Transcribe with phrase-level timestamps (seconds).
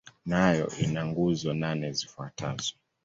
[0.25, 2.73] Nayo ina nguzo nane zifuatazo.